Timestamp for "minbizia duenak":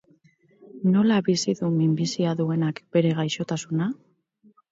1.75-2.81